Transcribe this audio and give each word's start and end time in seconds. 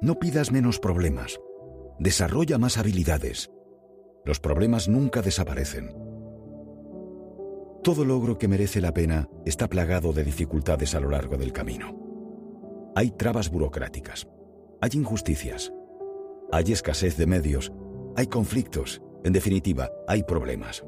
No 0.00 0.14
pidas 0.20 0.52
menos 0.52 0.78
problemas. 0.78 1.40
Desarrolla 1.98 2.56
más 2.56 2.78
habilidades. 2.78 3.50
Los 4.24 4.38
problemas 4.38 4.88
nunca 4.88 5.22
desaparecen. 5.22 5.92
Todo 7.82 8.04
logro 8.04 8.38
que 8.38 8.46
merece 8.46 8.80
la 8.80 8.94
pena 8.94 9.28
está 9.44 9.68
plagado 9.68 10.12
de 10.12 10.22
dificultades 10.22 10.94
a 10.94 11.00
lo 11.00 11.10
largo 11.10 11.36
del 11.36 11.52
camino. 11.52 11.98
Hay 12.94 13.10
trabas 13.10 13.50
burocráticas, 13.50 14.28
hay 14.80 14.90
injusticias, 14.94 15.72
hay 16.52 16.72
escasez 16.72 17.16
de 17.16 17.26
medios, 17.26 17.72
hay 18.14 18.28
conflictos, 18.28 19.02
en 19.24 19.32
definitiva, 19.32 19.90
hay 20.06 20.22
problemas. 20.22 20.84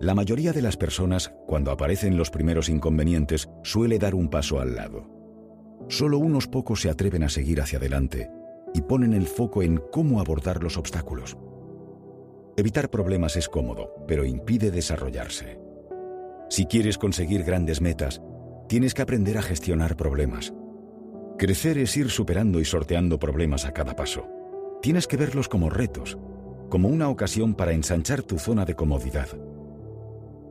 La 0.00 0.16
mayoría 0.16 0.52
de 0.52 0.62
las 0.62 0.76
personas, 0.76 1.32
cuando 1.46 1.70
aparecen 1.70 2.16
los 2.16 2.30
primeros 2.30 2.68
inconvenientes, 2.68 3.48
suele 3.62 4.00
dar 4.00 4.16
un 4.16 4.30
paso 4.30 4.58
al 4.60 4.74
lado. 4.74 5.17
Solo 5.88 6.18
unos 6.18 6.46
pocos 6.46 6.82
se 6.82 6.90
atreven 6.90 7.22
a 7.22 7.28
seguir 7.28 7.60
hacia 7.60 7.78
adelante 7.78 8.30
y 8.74 8.82
ponen 8.82 9.14
el 9.14 9.26
foco 9.26 9.62
en 9.62 9.80
cómo 9.90 10.20
abordar 10.20 10.62
los 10.62 10.76
obstáculos. 10.76 11.36
Evitar 12.56 12.90
problemas 12.90 13.36
es 13.36 13.48
cómodo, 13.48 13.94
pero 14.06 14.24
impide 14.24 14.70
desarrollarse. 14.70 15.58
Si 16.50 16.66
quieres 16.66 16.98
conseguir 16.98 17.44
grandes 17.44 17.80
metas, 17.80 18.20
tienes 18.68 18.94
que 18.94 19.02
aprender 19.02 19.38
a 19.38 19.42
gestionar 19.42 19.96
problemas. 19.96 20.52
Crecer 21.38 21.78
es 21.78 21.96
ir 21.96 22.10
superando 22.10 22.58
y 22.58 22.64
sorteando 22.64 23.18
problemas 23.18 23.64
a 23.64 23.72
cada 23.72 23.94
paso. 23.94 24.26
Tienes 24.82 25.06
que 25.06 25.16
verlos 25.16 25.48
como 25.48 25.70
retos, 25.70 26.18
como 26.68 26.88
una 26.88 27.08
ocasión 27.08 27.54
para 27.54 27.72
ensanchar 27.72 28.22
tu 28.22 28.38
zona 28.38 28.64
de 28.64 28.74
comodidad. 28.74 29.28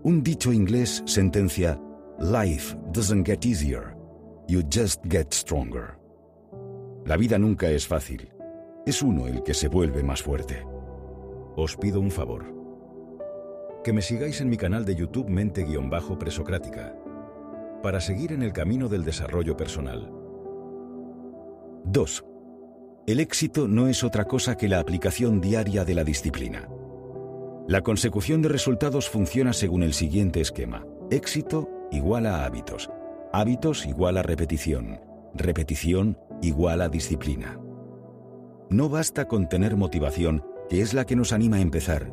Un 0.04 0.24
dicho 0.24 0.54
inglés 0.54 1.04
sentencia, 1.06 1.80
Life 2.20 2.76
doesn't 2.94 3.28
get 3.28 3.46
easier, 3.46 3.97
you 4.48 4.62
just 4.72 5.04
get 5.06 5.32
stronger. 5.32 5.98
La 7.06 7.18
vida 7.18 7.38
nunca 7.38 7.70
es 7.70 7.88
fácil, 7.88 8.30
es 8.86 9.02
uno 9.02 9.28
el 9.28 9.44
que 9.44 9.54
se 9.54 9.68
vuelve 9.68 10.04
más 10.04 10.22
fuerte 10.22 10.66
os 11.58 11.76
pido 11.76 12.00
un 12.00 12.12
favor. 12.12 12.46
Que 13.84 13.92
me 13.92 14.04
sigáis 14.04 14.42
en 14.42 14.50
mi 14.50 14.58
canal 14.58 14.86
de 14.86 14.96
YouTube 14.96 15.28
Mente-Presocrática, 15.28 16.96
para 17.82 18.00
seguir 18.00 18.32
en 18.32 18.44
el 18.44 18.54
camino 18.54 18.88
del 18.88 19.04
desarrollo 19.04 19.58
personal. 19.58 20.12
2. 21.86 22.26
El 23.08 23.20
éxito 23.20 23.68
no 23.68 23.88
es 23.88 24.04
otra 24.04 24.26
cosa 24.26 24.56
que 24.56 24.68
la 24.68 24.80
aplicación 24.80 25.42
diaria 25.42 25.84
de 25.84 25.96
la 25.96 26.04
disciplina. 26.04 26.70
La 27.68 27.82
consecución 27.82 28.44
de 28.44 28.50
resultados 28.50 29.10
funciona 29.10 29.52
según 29.52 29.82
el 29.82 29.94
siguiente 29.94 30.42
esquema. 30.42 30.86
Éxito 31.10 31.70
igual 31.92 32.28
a 32.28 32.46
hábitos. 32.46 32.88
Hábitos 33.38 33.86
igual 33.86 34.18
a 34.18 34.24
repetición. 34.24 35.00
Repetición 35.36 36.18
igual 36.42 36.82
a 36.82 36.90
disciplina. 36.90 37.60
No 38.72 38.90
basta 38.90 39.28
con 39.28 39.48
tener 39.48 39.76
motivación 39.76 40.44
que 40.72 40.82
es 40.82 40.96
la 40.96 41.06
que 41.06 41.16
nos 41.16 41.34
anima 41.34 41.58
a 41.58 41.62
empezar, 41.62 42.12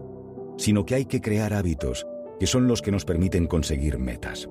sino 0.58 0.84
que 0.84 0.96
hay 0.96 1.06
que 1.06 1.22
crear 1.22 1.54
hábitos, 1.54 2.06
que 2.38 2.46
son 2.46 2.68
los 2.68 2.82
que 2.82 2.92
nos 2.92 3.06
permiten 3.06 3.46
conseguir 3.46 3.98
metas. 3.98 4.50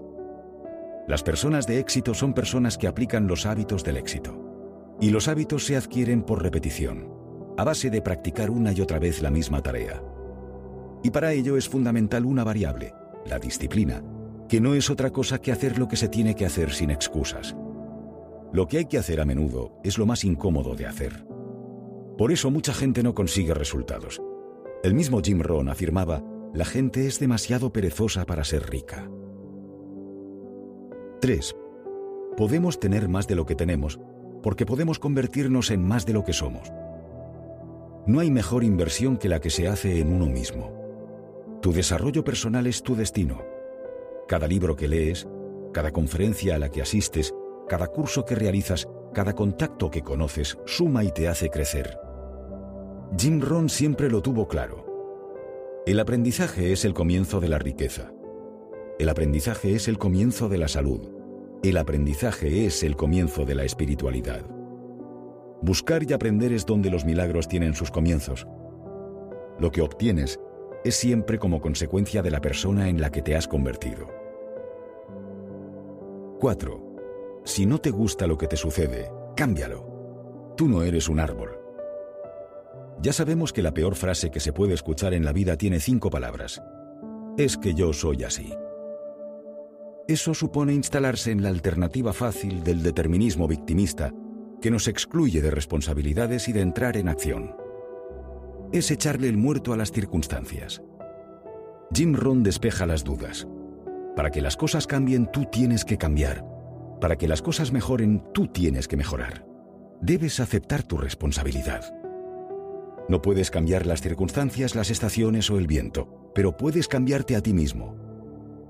Las 1.07 1.21
personas 1.21 1.67
de 1.67 1.77
éxito 1.77 2.15
son 2.15 2.33
personas 2.33 2.79
que 2.79 2.87
aplican 2.87 3.27
los 3.27 3.45
hábitos 3.45 3.83
del 3.83 3.97
éxito. 3.97 4.97
Y 4.99 5.11
los 5.11 5.27
hábitos 5.27 5.67
se 5.67 5.77
adquieren 5.77 6.23
por 6.23 6.41
repetición, 6.41 7.07
a 7.55 7.65
base 7.65 7.91
de 7.91 8.01
practicar 8.01 8.49
una 8.49 8.73
y 8.73 8.81
otra 8.81 8.97
vez 8.97 9.21
la 9.21 9.29
misma 9.29 9.61
tarea. 9.61 10.01
Y 11.03 11.11
para 11.11 11.33
ello 11.33 11.55
es 11.55 11.69
fundamental 11.69 12.25
una 12.25 12.43
variable, 12.43 12.95
la 13.27 13.37
disciplina, 13.37 14.03
que 14.53 14.61
no 14.61 14.75
es 14.75 14.91
otra 14.91 15.09
cosa 15.09 15.41
que 15.41 15.51
hacer 15.51 15.79
lo 15.79 15.87
que 15.87 15.95
se 15.95 16.07
tiene 16.07 16.35
que 16.35 16.45
hacer 16.45 16.71
sin 16.73 16.91
excusas. 16.91 17.55
Lo 18.51 18.67
que 18.67 18.77
hay 18.77 18.85
que 18.85 18.99
hacer 18.99 19.19
a 19.19 19.25
menudo 19.25 19.79
es 19.83 19.97
lo 19.97 20.05
más 20.05 20.23
incómodo 20.23 20.75
de 20.75 20.85
hacer. 20.85 21.25
Por 22.19 22.31
eso 22.31 22.51
mucha 22.51 22.71
gente 22.71 23.01
no 23.01 23.15
consigue 23.15 23.55
resultados. 23.55 24.21
El 24.83 24.93
mismo 24.93 25.21
Jim 25.23 25.41
Rohn 25.41 25.69
afirmaba, 25.69 26.23
la 26.53 26.65
gente 26.65 27.07
es 27.07 27.19
demasiado 27.19 27.73
perezosa 27.73 28.27
para 28.27 28.43
ser 28.43 28.69
rica. 28.69 29.09
3. 31.21 31.55
Podemos 32.37 32.79
tener 32.79 33.09
más 33.09 33.25
de 33.25 33.33
lo 33.33 33.47
que 33.47 33.55
tenemos 33.55 33.99
porque 34.43 34.67
podemos 34.67 34.99
convertirnos 34.99 35.71
en 35.71 35.83
más 35.83 36.05
de 36.05 36.13
lo 36.13 36.23
que 36.23 36.33
somos. 36.33 36.71
No 38.05 38.19
hay 38.19 38.29
mejor 38.29 38.63
inversión 38.63 39.17
que 39.17 39.29
la 39.29 39.39
que 39.39 39.49
se 39.49 39.67
hace 39.67 39.99
en 39.99 40.13
uno 40.13 40.27
mismo. 40.27 41.59
Tu 41.63 41.73
desarrollo 41.73 42.23
personal 42.23 42.67
es 42.67 42.83
tu 42.83 42.95
destino. 42.95 43.52
Cada 44.27 44.47
libro 44.47 44.75
que 44.75 44.87
lees, 44.87 45.27
cada 45.73 45.91
conferencia 45.91 46.55
a 46.55 46.59
la 46.59 46.69
que 46.69 46.81
asistes, 46.81 47.33
cada 47.67 47.87
curso 47.87 48.25
que 48.25 48.35
realizas, 48.35 48.87
cada 49.13 49.33
contacto 49.33 49.89
que 49.89 50.01
conoces 50.01 50.57
suma 50.65 51.03
y 51.03 51.11
te 51.11 51.27
hace 51.27 51.49
crecer. 51.49 51.97
Jim 53.17 53.41
Rohn 53.41 53.69
siempre 53.69 54.09
lo 54.09 54.21
tuvo 54.21 54.47
claro. 54.47 54.85
El 55.85 55.99
aprendizaje 55.99 56.71
es 56.71 56.85
el 56.85 56.93
comienzo 56.93 57.39
de 57.39 57.49
la 57.49 57.59
riqueza. 57.59 58.11
El 58.99 59.09
aprendizaje 59.09 59.75
es 59.75 59.87
el 59.87 59.97
comienzo 59.97 60.47
de 60.47 60.57
la 60.57 60.67
salud. 60.67 61.11
El 61.61 61.77
aprendizaje 61.77 62.65
es 62.65 62.83
el 62.83 62.95
comienzo 62.95 63.45
de 63.45 63.55
la 63.55 63.63
espiritualidad. 63.65 64.45
Buscar 65.61 66.03
y 66.03 66.13
aprender 66.13 66.53
es 66.53 66.65
donde 66.65 66.89
los 66.89 67.05
milagros 67.05 67.47
tienen 67.47 67.73
sus 67.73 67.91
comienzos. 67.91 68.47
Lo 69.59 69.71
que 69.71 69.81
obtienes 69.81 70.39
es 70.83 70.95
siempre 70.95 71.39
como 71.39 71.61
consecuencia 71.61 72.21
de 72.21 72.31
la 72.31 72.41
persona 72.41 72.89
en 72.89 72.99
la 72.99 73.11
que 73.11 73.21
te 73.21 73.35
has 73.35 73.47
convertido. 73.47 74.07
4. 76.43 77.41
Si 77.45 77.65
no 77.65 77.79
te 77.79 77.89
gusta 77.89 78.27
lo 78.27 78.37
que 78.37 78.47
te 78.47 78.57
sucede, 78.57 79.09
cámbialo. 79.33 80.53
Tú 80.57 80.67
no 80.67 80.83
eres 80.83 81.07
un 81.07 81.21
árbol. 81.21 81.51
Ya 83.01 83.13
sabemos 83.13 83.53
que 83.53 83.61
la 83.61 83.73
peor 83.73 83.95
frase 83.95 84.29
que 84.29 84.41
se 84.41 84.51
puede 84.51 84.73
escuchar 84.73 85.13
en 85.13 85.23
la 85.23 85.31
vida 85.31 85.55
tiene 85.55 85.79
cinco 85.79 86.09
palabras. 86.09 86.61
Es 87.37 87.55
que 87.55 87.73
yo 87.73 87.93
soy 87.93 88.25
así. 88.25 88.53
Eso 90.05 90.33
supone 90.33 90.73
instalarse 90.73 91.31
en 91.31 91.43
la 91.43 91.47
alternativa 91.47 92.11
fácil 92.11 92.61
del 92.61 92.83
determinismo 92.83 93.47
victimista 93.47 94.11
que 94.61 94.69
nos 94.69 94.89
excluye 94.89 95.41
de 95.41 95.49
responsabilidades 95.49 96.49
y 96.49 96.51
de 96.51 96.59
entrar 96.59 96.97
en 96.97 97.07
acción. 97.07 97.55
Es 98.73 98.91
echarle 98.91 99.29
el 99.29 99.37
muerto 99.37 99.71
a 99.71 99.77
las 99.77 99.93
circunstancias. 99.93 100.83
Jim 101.95 102.13
Rohn 102.13 102.43
despeja 102.43 102.85
las 102.85 103.05
dudas. 103.05 103.47
Para 104.15 104.29
que 104.29 104.41
las 104.41 104.55
cosas 104.55 104.85
cambien, 104.85 105.27
tú 105.31 105.45
tienes 105.45 105.85
que 105.85 105.97
cambiar. 105.97 106.45
Para 107.01 107.17
que 107.17 107.27
las 107.27 107.41
cosas 107.41 107.71
mejoren, 107.71 108.23
tú 108.33 108.47
tienes 108.47 108.87
que 108.87 108.97
mejorar. 108.97 109.45
Debes 110.01 110.39
aceptar 110.39 110.83
tu 110.83 110.97
responsabilidad. 110.97 111.83
No 113.09 113.21
puedes 113.21 113.51
cambiar 113.51 113.85
las 113.85 114.01
circunstancias, 114.01 114.75
las 114.75 114.89
estaciones 114.89 115.49
o 115.49 115.57
el 115.57 115.67
viento, 115.67 116.31
pero 116.33 116.55
puedes 116.55 116.87
cambiarte 116.87 117.35
a 117.35 117.41
ti 117.41 117.53
mismo. 117.53 117.95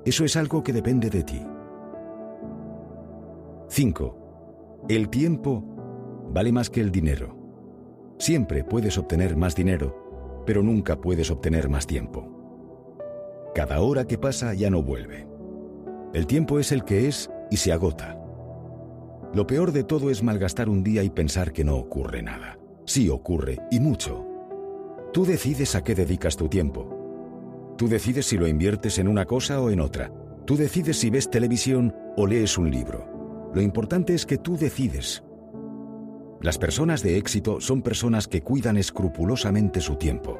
Eso 0.06 0.26
es 0.26 0.36
algo 0.36 0.64
que 0.64 0.74
depende 0.74 1.10
de 1.10 1.24
ti. 1.24 1.42
5. 3.70 4.86
El 4.90 5.10
tiempo 5.10 5.64
vale 6.32 6.52
más 6.52 6.70
que 6.70 6.82
el 6.82 6.92
dinero. 6.92 7.38
Siempre 8.18 8.64
puedes 8.64 8.98
obtener 8.98 9.36
más 9.36 9.56
dinero, 9.56 10.44
pero 10.46 10.64
nunca 10.64 11.00
puedes 11.00 11.30
obtener 11.30 11.70
más 11.70 11.86
tiempo. 11.86 13.52
Cada 13.54 13.82
hora 13.82 14.06
que 14.06 14.18
pasa 14.18 14.54
ya 14.54 14.70
no 14.70 14.82
vuelve. 14.82 15.33
El 16.14 16.28
tiempo 16.28 16.60
es 16.60 16.72
el 16.72 16.84
que 16.84 17.08
es 17.08 17.32
y 17.50 17.58
se 17.58 17.72
agota. 17.72 18.16
Lo 19.34 19.48
peor 19.48 19.72
de 19.72 19.84
todo 19.84 20.12
es 20.12 20.22
malgastar 20.22 20.70
un 20.70 20.84
día 20.84 21.02
y 21.02 21.10
pensar 21.10 21.52
que 21.52 21.64
no 21.64 21.76
ocurre 21.76 22.22
nada. 22.22 22.60
Sí 22.86 23.10
ocurre, 23.10 23.58
y 23.72 23.80
mucho. 23.80 24.24
Tú 25.12 25.26
decides 25.26 25.74
a 25.74 25.84
qué 25.84 25.96
dedicas 25.96 26.38
tu 26.38 26.50
tiempo. 26.50 27.74
Tú 27.80 27.88
decides 27.88 28.28
si 28.28 28.38
lo 28.38 28.48
inviertes 28.48 29.00
en 29.00 29.08
una 29.08 29.26
cosa 29.26 29.60
o 29.60 29.72
en 29.72 29.80
otra. 29.80 30.12
Tú 30.46 30.56
decides 30.56 30.98
si 30.98 31.10
ves 31.10 31.32
televisión 31.32 31.96
o 32.16 32.28
lees 32.28 32.60
un 32.60 32.70
libro. 32.70 33.52
Lo 33.56 33.62
importante 33.62 34.14
es 34.14 34.28
que 34.28 34.38
tú 34.38 34.56
decides. 34.56 35.24
Las 36.42 36.60
personas 36.60 37.02
de 37.02 37.18
éxito 37.18 37.60
son 37.60 37.82
personas 37.82 38.28
que 38.28 38.44
cuidan 38.44 38.78
escrupulosamente 38.78 39.82
su 39.82 39.96
tiempo. 39.96 40.40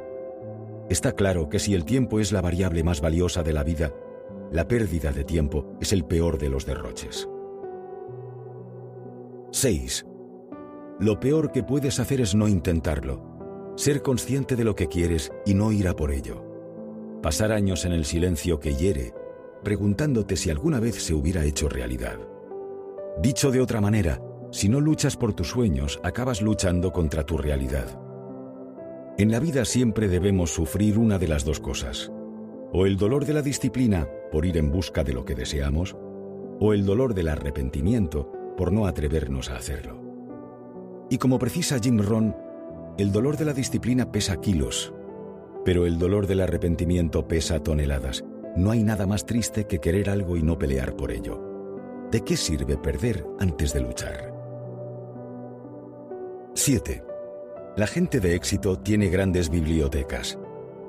Está 0.88 1.14
claro 1.14 1.50
que 1.50 1.58
si 1.58 1.74
el 1.74 1.84
tiempo 1.84 2.20
es 2.20 2.32
la 2.32 2.42
variable 2.42 2.84
más 2.84 3.02
valiosa 3.02 3.42
de 3.42 3.54
la 3.54 3.64
vida, 3.64 3.92
la 4.54 4.68
pérdida 4.68 5.12
de 5.12 5.24
tiempo 5.24 5.76
es 5.82 5.94
el 5.94 6.06
peor 6.06 6.38
de 6.38 6.48
los 6.48 6.68
derroches. 6.68 7.28
6. 9.52 10.06
Lo 11.00 11.20
peor 11.20 11.52
que 11.52 11.64
puedes 11.64 12.00
hacer 12.00 12.22
es 12.22 12.36
no 12.36 12.48
intentarlo. 12.48 13.74
Ser 13.76 14.04
consciente 14.04 14.56
de 14.56 14.64
lo 14.64 14.76
que 14.76 14.88
quieres 14.88 15.32
y 15.44 15.56
no 15.56 15.72
ir 15.72 15.88
a 15.88 15.96
por 15.96 16.12
ello. 16.12 16.46
Pasar 17.24 17.52
años 17.52 17.84
en 17.86 17.94
el 17.94 18.06
silencio 18.06 18.60
que 18.60 18.76
hiere, 18.76 19.16
preguntándote 19.64 20.36
si 20.36 20.52
alguna 20.52 20.80
vez 20.80 21.04
se 21.04 21.16
hubiera 21.16 21.44
hecho 21.44 21.68
realidad. 21.68 22.20
Dicho 23.20 23.50
de 23.50 23.60
otra 23.60 23.82
manera, 23.82 24.22
si 24.52 24.70
no 24.70 24.80
luchas 24.80 25.18
por 25.18 25.34
tus 25.34 25.48
sueños, 25.50 26.00
acabas 26.04 26.44
luchando 26.44 26.92
contra 26.92 27.26
tu 27.26 27.40
realidad. 27.40 28.00
En 29.18 29.32
la 29.32 29.40
vida 29.40 29.66
siempre 29.66 30.08
debemos 30.08 30.52
sufrir 30.52 31.00
una 31.00 31.18
de 31.18 31.28
las 31.28 31.44
dos 31.44 31.60
cosas. 31.60 32.12
O 32.74 32.86
el 32.86 32.98
dolor 32.98 33.26
de 33.26 33.34
la 33.34 33.42
disciplina 33.42 34.10
por 34.32 34.46
ir 34.46 34.58
en 34.58 34.72
busca 34.72 35.04
de 35.04 35.14
lo 35.14 35.24
que 35.24 35.36
deseamos, 35.36 35.96
o 36.60 36.74
el 36.74 36.86
dolor 36.86 37.14
del 37.14 37.30
arrepentimiento 37.30 38.32
por 38.58 38.72
no 38.72 38.88
atrevernos 38.88 39.50
a 39.50 39.56
hacerlo. 39.56 40.02
Y 41.10 41.18
como 41.18 41.40
precisa 41.40 41.80
Jim 41.80 42.00
Rohn, 42.00 42.36
el 42.98 43.12
dolor 43.12 43.38
de 43.38 43.46
la 43.46 43.54
disciplina 43.54 44.12
pesa 44.12 44.42
kilos, 44.42 44.94
pero 45.66 45.86
el 45.86 45.98
dolor 45.98 46.28
del 46.28 46.42
arrepentimiento 46.42 47.28
pesa 47.28 47.62
toneladas. 47.62 48.24
No 48.56 48.72
hay 48.72 48.84
nada 48.84 49.08
más 49.08 49.26
triste 49.26 49.66
que 49.66 49.80
querer 49.80 50.10
algo 50.10 50.38
y 50.38 50.44
no 50.44 50.58
pelear 50.58 50.96
por 50.96 51.12
ello. 51.12 51.42
¿De 52.12 52.22
qué 52.22 52.38
sirve 52.38 52.78
perder 52.78 53.26
antes 53.40 53.74
de 53.74 53.82
luchar? 53.82 54.34
7. 56.54 57.04
La 57.76 57.88
gente 57.88 58.20
de 58.20 58.36
éxito 58.36 58.78
tiene 58.78 59.10
grandes 59.10 59.50
bibliotecas. 59.50 60.38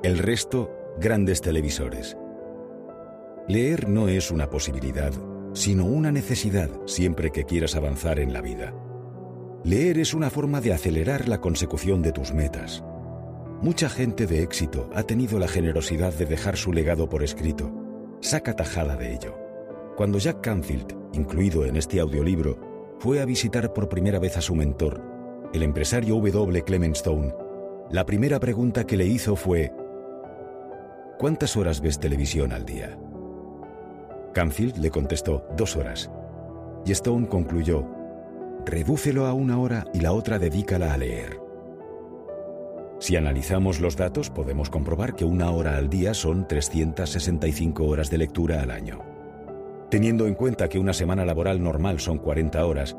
El 0.03 0.19
resto, 0.19 0.71
grandes 0.99 1.41
televisores. 1.41 2.17
Leer 3.49 3.89
no 3.89 4.09
es 4.09 4.31
una 4.31 4.49
posibilidad, 4.49 5.13
sino 5.53 5.85
una 5.85 6.13
necesidad 6.13 6.71
siempre 6.87 7.31
que 7.31 7.45
quieras 7.45 7.75
avanzar 7.75 8.21
en 8.21 8.33
la 8.33 8.41
vida. 8.41 8.75
Leer 9.65 9.99
es 9.99 10.15
una 10.15 10.31
forma 10.31 10.61
de 10.61 10.73
acelerar 10.73 11.29
la 11.29 11.41
consecución 11.41 12.01
de 12.03 12.13
tus 12.13 12.33
metas. 12.33 12.85
Mucha 13.61 13.89
gente 13.89 14.27
de 14.27 14.43
éxito 14.43 14.89
ha 14.95 15.03
tenido 15.03 15.39
la 15.39 15.49
generosidad 15.49 16.13
de 16.15 16.27
dejar 16.27 16.57
su 16.57 16.73
legado 16.73 17.09
por 17.09 17.23
escrito. 17.23 17.73
Saca 18.21 18.55
tajada 18.55 18.97
de 18.97 19.15
ello. 19.15 19.37
Cuando 19.97 20.19
Jack 20.19 20.43
Canfield, 20.43 20.95
incluido 21.13 21.65
en 21.65 21.77
este 21.77 22.01
audiolibro, 22.01 22.97
fue 22.99 23.21
a 23.21 23.25
visitar 23.25 23.73
por 23.73 23.89
primera 23.89 24.19
vez 24.19 24.37
a 24.37 24.41
su 24.41 24.55
mentor, 24.55 25.03
el 25.53 25.63
empresario 25.63 26.17
W. 26.17 26.63
Clement 26.63 26.97
Stone, 26.97 27.35
la 27.91 28.07
primera 28.07 28.41
pregunta 28.41 28.87
que 28.87 28.97
le 28.97 29.07
hizo 29.07 29.37
fue, 29.37 29.73
¿Cuántas 31.19 31.57
horas 31.57 31.81
ves 31.81 32.01
televisión 32.01 32.53
al 32.53 32.67
día? 32.67 32.99
Canfield 34.33 34.79
le 34.79 34.91
contestó, 34.91 35.47
dos 35.57 35.77
horas. 35.77 36.11
Y 36.85 36.91
Stone 36.91 37.29
concluyó, 37.29 37.87
redúcelo 38.67 39.27
a 39.27 39.33
una 39.33 39.59
hora 39.59 39.87
y 39.95 40.01
la 40.01 40.13
otra 40.13 40.41
dedícala 40.41 40.93
a 40.93 40.99
leer. 40.99 41.39
Si 42.99 43.15
analizamos 43.15 43.81
los 43.81 43.97
datos, 43.97 44.29
podemos 44.29 44.71
comprobar 44.71 45.15
que 45.15 45.25
una 45.25 45.51
hora 45.51 45.77
al 45.77 45.89
día 45.89 46.15
son 46.15 46.49
365 46.49 47.85
horas 47.85 48.11
de 48.11 48.19
lectura 48.19 48.61
al 48.61 48.73
año. 48.73 48.99
Teniendo 49.91 50.27
en 50.27 50.35
cuenta 50.35 50.69
que 50.69 50.81
una 50.81 50.93
semana 50.93 51.25
laboral 51.25 51.63
normal 51.63 52.01
son 52.01 52.19
40 52.19 52.67
horas, 52.67 52.97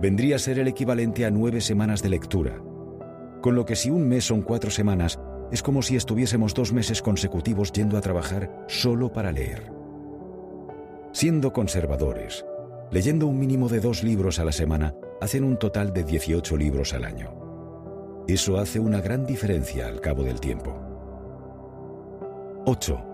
vendría 0.00 0.36
a 0.36 0.38
ser 0.38 0.58
el 0.58 0.68
equivalente 0.68 1.24
a 1.24 1.30
nueve 1.30 1.62
semanas 1.62 2.02
de 2.02 2.10
lectura. 2.10 2.60
Con 3.40 3.54
lo 3.54 3.64
que 3.64 3.76
si 3.76 3.88
un 3.88 4.06
mes 4.06 4.24
son 4.24 4.42
cuatro 4.42 4.70
semanas, 4.70 5.18
es 5.50 5.62
como 5.62 5.82
si 5.82 5.96
estuviésemos 5.96 6.54
dos 6.54 6.72
meses 6.72 7.02
consecutivos 7.02 7.72
yendo 7.72 7.96
a 7.96 8.00
trabajar 8.00 8.64
solo 8.68 9.12
para 9.12 9.32
leer. 9.32 9.72
Siendo 11.12 11.52
conservadores, 11.52 12.44
leyendo 12.90 13.26
un 13.26 13.38
mínimo 13.38 13.68
de 13.68 13.80
dos 13.80 14.02
libros 14.02 14.38
a 14.38 14.44
la 14.44 14.52
semana, 14.52 14.94
hacen 15.20 15.44
un 15.44 15.58
total 15.58 15.92
de 15.92 16.04
18 16.04 16.56
libros 16.56 16.92
al 16.94 17.04
año. 17.04 17.34
Eso 18.28 18.58
hace 18.58 18.78
una 18.78 19.00
gran 19.00 19.24
diferencia 19.24 19.86
al 19.86 20.00
cabo 20.00 20.22
del 20.22 20.38
tiempo. 20.38 20.78
8. 22.66 23.04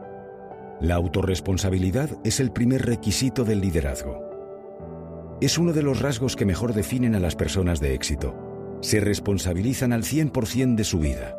La 0.81 0.97
autorresponsabilidad 0.97 2.11
es 2.25 2.41
el 2.41 2.51
primer 2.51 2.85
requisito 2.85 3.45
del 3.45 3.61
liderazgo. 3.61 5.39
Es 5.41 5.57
uno 5.57 5.73
de 5.73 5.83
los 5.83 6.01
rasgos 6.01 6.35
que 6.35 6.45
mejor 6.45 6.75
definen 6.75 7.15
a 7.15 7.21
las 7.21 7.37
personas 7.37 7.79
de 7.79 7.95
éxito. 7.95 8.79
Se 8.81 8.99
responsabilizan 8.99 9.93
al 9.93 10.03
100% 10.03 10.75
de 10.75 10.85
su 10.85 10.99
vida. 10.99 11.39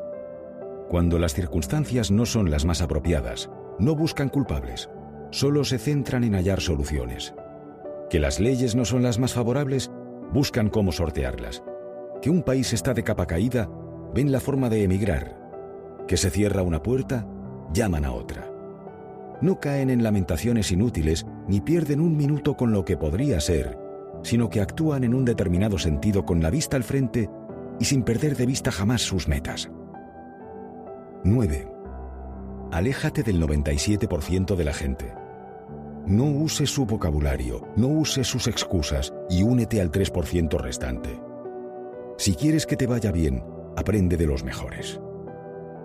Cuando 0.89 1.17
las 1.17 1.33
circunstancias 1.33 2.11
no 2.11 2.25
son 2.25 2.51
las 2.51 2.65
más 2.65 2.81
apropiadas, 2.81 3.49
no 3.79 3.95
buscan 3.95 4.29
culpables, 4.29 4.89
solo 5.31 5.63
se 5.63 5.79
centran 5.79 6.23
en 6.23 6.35
hallar 6.35 6.61
soluciones. 6.61 7.33
Que 8.09 8.19
las 8.19 8.39
leyes 8.39 8.75
no 8.75 8.85
son 8.85 9.01
las 9.01 9.17
más 9.17 9.33
favorables, 9.33 9.91
buscan 10.31 10.69
cómo 10.69 10.91
sortearlas. 10.91 11.63
Que 12.21 12.29
un 12.29 12.43
país 12.43 12.71
está 12.71 12.93
de 12.93 13.03
capa 13.03 13.25
caída, 13.25 13.69
ven 14.13 14.31
la 14.31 14.39
forma 14.39 14.69
de 14.69 14.83
emigrar. 14.83 15.37
Que 16.07 16.17
se 16.17 16.29
cierra 16.29 16.61
una 16.61 16.83
puerta, 16.83 17.27
llaman 17.73 18.05
a 18.05 18.11
otra. 18.11 18.51
No 19.41 19.59
caen 19.59 19.89
en 19.89 20.03
lamentaciones 20.03 20.71
inútiles 20.71 21.25
ni 21.47 21.61
pierden 21.61 21.99
un 21.99 22.15
minuto 22.15 22.55
con 22.55 22.71
lo 22.71 22.85
que 22.85 22.95
podría 22.95 23.41
ser, 23.41 23.77
sino 24.21 24.49
que 24.49 24.61
actúan 24.61 25.03
en 25.03 25.13
un 25.13 25.25
determinado 25.25 25.77
sentido 25.77 26.25
con 26.25 26.41
la 26.41 26.49
vista 26.49 26.77
al 26.77 26.83
frente 26.83 27.29
y 27.79 27.85
sin 27.85 28.03
perder 28.03 28.37
de 28.37 28.45
vista 28.45 28.71
jamás 28.71 29.01
sus 29.01 29.27
metas. 29.27 29.69
9. 31.25 31.67
Aléjate 32.71 33.23
del 33.23 33.41
97% 33.41 34.55
de 34.55 34.63
la 34.63 34.73
gente. 34.73 35.11
No 36.05 36.25
use 36.25 36.67
su 36.67 36.85
vocabulario, 36.85 37.67
no 37.75 37.87
use 37.87 38.23
sus 38.23 38.47
excusas 38.47 39.11
y 39.27 39.41
únete 39.41 39.81
al 39.81 39.91
3% 39.91 40.55
restante. 40.59 41.19
Si 42.19 42.35
quieres 42.35 42.67
que 42.67 42.77
te 42.77 42.85
vaya 42.85 43.11
bien, 43.11 43.43
aprende 43.75 44.17
de 44.17 44.27
los 44.27 44.43
mejores. 44.43 44.99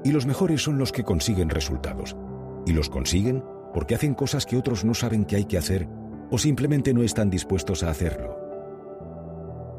Y 0.04 0.12
los 0.12 0.26
mejores 0.26 0.62
son 0.62 0.76
los 0.76 0.92
que 0.92 1.04
consiguen 1.04 1.48
resultados. 1.48 2.18
Y 2.66 2.74
los 2.74 2.90
consiguen 2.90 3.42
porque 3.72 3.94
hacen 3.94 4.12
cosas 4.12 4.44
que 4.44 4.58
otros 4.58 4.84
no 4.84 4.92
saben 4.92 5.24
que 5.24 5.36
hay 5.36 5.46
que 5.46 5.56
hacer 5.56 5.88
o 6.30 6.36
simplemente 6.36 6.92
no 6.92 7.02
están 7.02 7.30
dispuestos 7.30 7.82
a 7.82 7.88
hacerlo. 7.88 8.36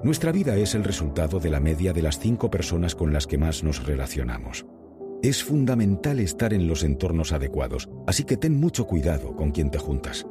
Nuestra 0.04 0.31
vida 0.31 0.56
es 0.56 0.74
el 0.74 0.84
resultado 0.84 1.40
de 1.40 1.52
la 1.52 1.60
media 1.60 1.94
de 1.94 2.02
las 2.02 2.18
cinco 2.18 2.50
personas 2.50 2.96
con 2.96 3.14
las 3.14 3.28
que 3.28 3.38
más 3.38 3.64
nos 3.64 3.86
relacionamos. 3.86 4.66
Es 5.23 5.44
fundamental 5.44 6.19
estar 6.19 6.51
en 6.51 6.68
los 6.68 6.83
entornos 6.83 7.31
adecuados, 7.31 7.88
así 8.07 8.23
que 8.23 8.38
ten 8.38 8.59
mucho 8.59 8.88
cuidado 8.88 9.35
con 9.35 9.51
quien 9.51 9.69
te 9.69 9.77
juntas. 9.77 10.25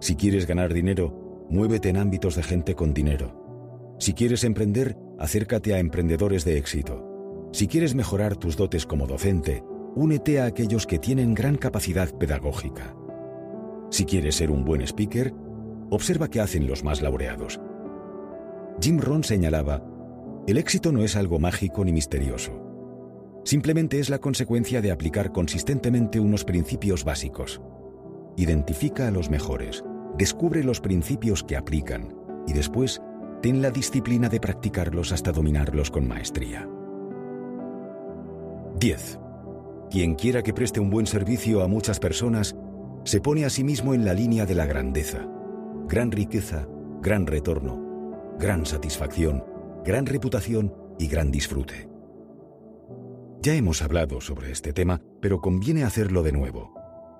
Si 0.00 0.16
quieres 0.16 0.48
ganar 0.48 0.74
dinero, 0.74 1.46
muévete 1.48 1.90
en 1.90 1.96
ámbitos 1.96 2.34
de 2.34 2.42
gente 2.42 2.74
con 2.74 2.92
dinero. 2.92 3.96
Si 4.00 4.12
quieres 4.12 4.42
emprender, 4.42 4.96
acércate 5.20 5.74
a 5.74 5.78
emprendedores 5.78 6.44
de 6.44 6.58
éxito. 6.58 7.06
Si 7.52 7.68
quieres 7.68 7.94
mejorar 7.94 8.36
tus 8.36 8.56
dotes 8.56 8.84
como 8.84 9.06
docente, 9.06 9.62
únete 9.94 10.40
a 10.40 10.46
aquellos 10.46 10.88
que 10.88 10.98
tienen 10.98 11.32
gran 11.32 11.56
capacidad 11.56 12.12
pedagógica. 12.12 12.96
Si 13.90 14.06
quieres 14.06 14.34
ser 14.34 14.50
un 14.50 14.64
buen 14.64 14.82
speaker, 14.82 15.32
observa 15.88 16.28
qué 16.28 16.40
hacen 16.40 16.66
los 16.66 16.82
más 16.82 17.00
laureados. 17.00 17.60
Jim 18.80 18.98
Rohn 18.98 19.22
señalaba, 19.22 19.84
el 20.48 20.58
éxito 20.58 20.90
no 20.90 21.04
es 21.04 21.14
algo 21.14 21.38
mágico 21.38 21.84
ni 21.84 21.92
misterioso. 21.92 22.69
Simplemente 23.44 23.98
es 23.98 24.10
la 24.10 24.18
consecuencia 24.18 24.80
de 24.80 24.90
aplicar 24.90 25.32
consistentemente 25.32 26.20
unos 26.20 26.44
principios 26.44 27.04
básicos. 27.04 27.60
Identifica 28.36 29.08
a 29.08 29.10
los 29.10 29.30
mejores, 29.30 29.82
descubre 30.16 30.62
los 30.62 30.80
principios 30.80 31.42
que 31.42 31.56
aplican 31.56 32.14
y 32.46 32.52
después 32.52 33.00
ten 33.42 33.62
la 33.62 33.70
disciplina 33.70 34.28
de 34.28 34.40
practicarlos 34.40 35.12
hasta 35.12 35.32
dominarlos 35.32 35.90
con 35.90 36.06
maestría. 36.06 36.68
10. 38.78 39.18
Quien 39.90 40.14
quiera 40.14 40.42
que 40.42 40.54
preste 40.54 40.78
un 40.78 40.90
buen 40.90 41.06
servicio 41.06 41.62
a 41.62 41.68
muchas 41.68 41.98
personas, 41.98 42.54
se 43.04 43.20
pone 43.20 43.44
a 43.44 43.50
sí 43.50 43.64
mismo 43.64 43.94
en 43.94 44.04
la 44.04 44.14
línea 44.14 44.46
de 44.46 44.54
la 44.54 44.66
grandeza. 44.66 45.26
Gran 45.88 46.12
riqueza, 46.12 46.68
gran 47.02 47.26
retorno, 47.26 48.36
gran 48.38 48.66
satisfacción, 48.66 49.44
gran 49.84 50.06
reputación 50.06 50.74
y 50.98 51.08
gran 51.08 51.30
disfrute. 51.30 51.89
Ya 53.42 53.54
hemos 53.54 53.80
hablado 53.80 54.20
sobre 54.20 54.52
este 54.52 54.74
tema, 54.74 55.00
pero 55.22 55.40
conviene 55.40 55.84
hacerlo 55.84 56.22
de 56.22 56.30
nuevo. 56.30 56.74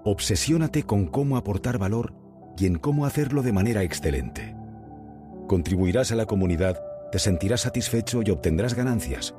Obsesiónate 0.05 0.83
con 0.83 1.07
cómo 1.07 1.39
aportar 1.39 1.79
valor 1.79 2.13
y 2.59 2.67
en 2.67 2.77
cómo 2.77 3.07
hacerlo 3.07 3.43
de 3.43 3.55
manera 3.55 3.83
excelente. 3.85 4.55
Contribuirás 5.49 6.13
a 6.13 6.17
la 6.17 6.27
comunidad, 6.27 6.79
te 7.11 7.19
sentirás 7.19 7.63
satisfecho 7.63 8.21
y 8.23 8.31
obtendrás 8.31 8.75
ganancias. 8.75 9.35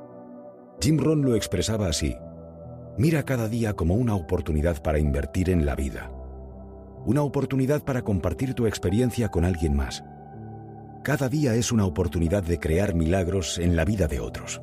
Jim 0.80 0.98
Rohn 0.98 1.22
lo 1.22 1.36
expresaba 1.36 1.86
así. 1.86 2.16
Mira 2.98 3.22
cada 3.22 3.48
día 3.48 3.74
como 3.74 3.94
una 3.94 4.16
oportunidad 4.16 4.82
para 4.82 4.98
invertir 4.98 5.50
en 5.50 5.64
la 5.64 5.76
vida. 5.76 6.10
Una 7.06 7.22
oportunidad 7.22 7.84
para 7.84 8.02
compartir 8.02 8.54
tu 8.54 8.66
experiencia 8.66 9.28
con 9.28 9.44
alguien 9.44 9.76
más. 9.76 10.02
Cada 11.04 11.28
día 11.28 11.54
es 11.54 11.70
una 11.70 11.86
oportunidad 11.86 12.42
de 12.42 12.58
crear 12.58 12.96
milagros 12.96 13.58
en 13.58 13.76
la 13.76 13.84
vida 13.84 14.08
de 14.08 14.18
otros. 14.18 14.60